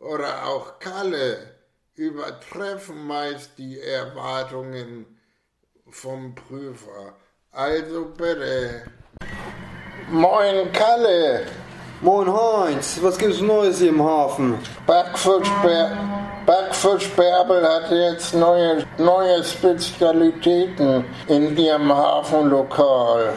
[0.00, 1.38] oder auch Kalle
[1.94, 5.06] übertreffen meist die Erwartungen
[5.90, 7.14] vom Prüfer.
[7.52, 8.82] Also bitte.
[10.10, 11.46] Moin Kalle.
[12.00, 14.58] Moin Heinz, was gibt's Neues hier im Hafen?
[14.86, 23.34] Backfischbär Backfischbärbel hat jetzt neue, neue Spezialitäten in ihrem Hafenlokal.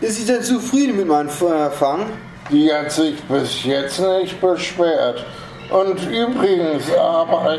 [0.00, 2.06] Ist sie denn zufrieden mit meinem Fang?
[2.50, 5.26] Die hat sich bis jetzt nicht beschwert.
[5.70, 7.58] Und übrigens aber.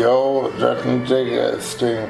[0.00, 2.08] Jo, das ist ein dickes Ding.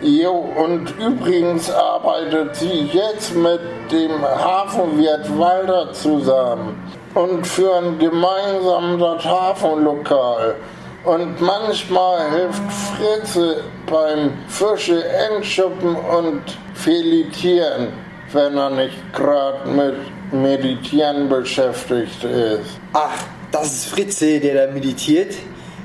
[0.00, 6.82] Jo, und übrigens arbeitet sie jetzt mit dem Hafenwirt Walter zusammen
[7.14, 10.56] und führen gemeinsam das Hafenlokal.
[11.04, 16.42] Und manchmal hilft Fritze beim Fische entschuppen und
[16.74, 17.88] filetieren,
[18.32, 19.94] wenn er nicht gerade mit
[20.32, 22.78] Meditieren beschäftigt ist.
[22.94, 23.16] Ach,
[23.54, 25.32] das ist Fritze, der da meditiert.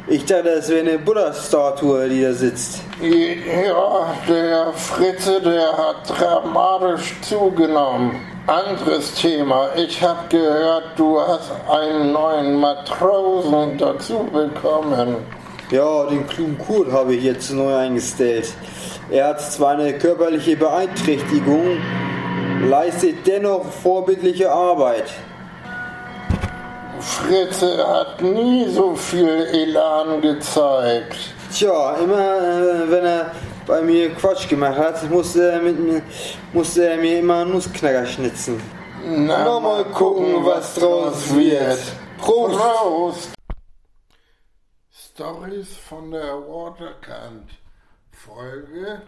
[0.07, 2.81] Ich dachte, das wäre eine Buddha-Statue, die da sitzt.
[2.99, 8.19] Ja, der Fritze, der hat dramatisch zugenommen.
[8.47, 9.69] Anderes Thema.
[9.75, 15.17] Ich habe gehört, du hast einen neuen Matrosen dazu bekommen.
[15.69, 18.51] Ja, den klugen Kurt habe ich jetzt neu eingestellt.
[19.11, 21.77] Er hat zwar eine körperliche Beeinträchtigung,
[22.67, 25.05] leistet dennoch vorbildliche Arbeit.
[27.01, 31.17] Fritze hat nie so viel Elan gezeigt.
[31.53, 33.31] Tja, immer äh, wenn er
[33.65, 36.01] bei mir Quatsch gemacht hat, musste er, mit mir,
[36.53, 38.61] musste er mir immer Nussknacker schnitzen.
[39.05, 41.79] Na, Na mal gucken, was draus wird.
[42.17, 42.57] Prost!
[42.57, 43.29] Prost.
[44.91, 47.49] Stories von der Waterkant.
[48.11, 49.01] Folge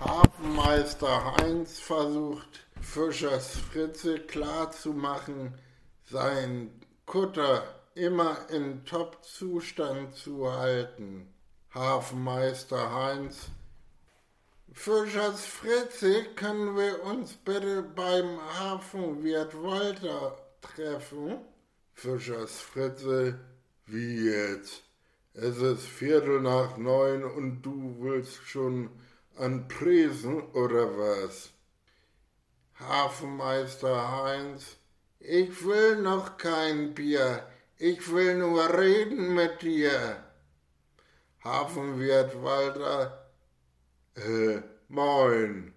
[0.00, 5.54] Hafenmeister Heinz versucht Fischers Fritze klarzumachen,
[6.04, 6.70] sein
[7.06, 7.64] Kutter
[7.94, 11.32] immer in Top-Zustand zu halten.
[11.74, 13.48] Hafenmeister Heinz.
[14.72, 21.38] Fischers Fritze, können wir uns bitte beim Hafenwirt Walter treffen?
[21.92, 23.38] Fischers Fritze,
[23.86, 24.82] wie jetzt?
[25.34, 28.90] Es ist Viertel nach neun und du willst schon
[29.36, 31.50] an Tresen oder was?
[32.78, 34.76] Hafenmeister Heinz,
[35.24, 37.46] ich will noch kein Bier,
[37.78, 40.22] ich will nur reden mit dir.
[41.44, 43.28] Hafenwirt Walter,
[44.14, 45.74] äh, moin.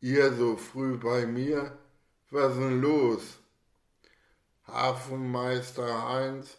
[0.00, 1.76] Ihr so früh bei mir?
[2.30, 3.38] Was denn los?
[4.66, 6.58] Hafenmeister Heinz,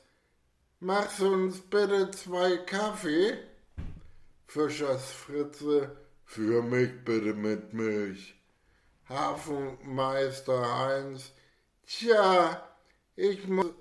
[0.79, 3.37] machst uns bitte zwei Kaffee?
[4.47, 8.35] Fischers Fritze, für mich bitte mit Milch.
[9.07, 11.31] Hafenmeister Heinz,
[11.89, 12.63] tja,
[13.15, 13.73] ich muss,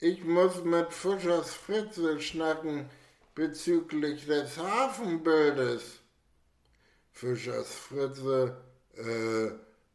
[0.00, 2.90] ich muss mit Fischers Fritze schnacken
[3.34, 6.00] bezüglich des Hafenbildes.
[7.12, 8.56] Fischers Fritze,
[8.96, 9.50] äh,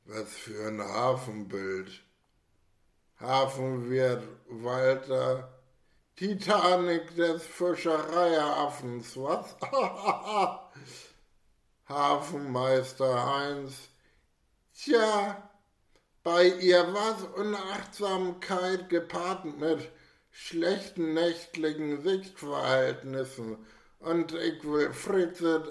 [0.06, 1.92] was für ein Hafenbild.
[3.20, 5.50] Hafenwirt Walter,
[6.16, 9.58] Titanic des Fischereiaffens, was?
[11.90, 13.90] Hafenmeister Heinz,
[14.74, 15.49] tja,
[16.30, 19.90] bei ihr was Unachtsamkeit gepaart mit
[20.30, 23.58] schlechten nächtlichen Sichtverhältnissen
[23.98, 25.64] und ich will Fritze,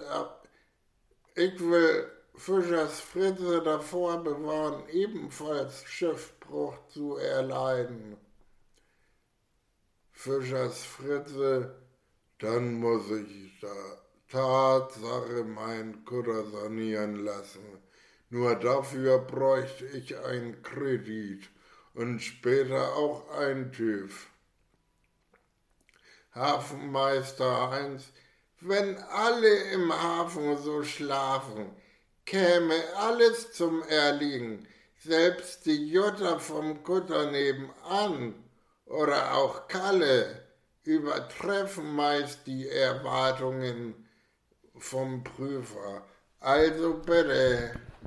[1.36, 8.16] ich will Fischers Fritze davor bewahren, ebenfalls Schiffbruch zu erleiden.
[10.10, 11.76] Fischers Fritze,
[12.40, 13.76] dann muss ich da
[14.28, 17.87] Tatsache mein Kutter sanieren lassen.
[18.30, 21.48] Nur dafür bräuchte ich einen Kredit
[21.94, 24.28] und später auch ein TÜV.
[26.34, 28.04] Hafenmeister Heinz,
[28.60, 31.70] wenn alle im Hafen so schlafen,
[32.26, 38.34] käme alles zum Erliegen, selbst die Jutta vom Kutter nebenan
[38.84, 40.44] oder auch Kalle
[40.84, 44.08] übertreffen meist die Erwartungen
[44.76, 46.06] vom Prüfer.
[46.40, 47.72] Also bitte.